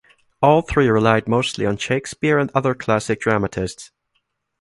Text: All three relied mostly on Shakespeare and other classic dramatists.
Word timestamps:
All 0.41 0.63
three 0.63 0.89
relied 0.89 1.27
mostly 1.27 1.63
on 1.63 1.77
Shakespeare 1.77 2.39
and 2.39 2.49
other 2.55 2.73
classic 2.73 3.19
dramatists. 3.21 3.91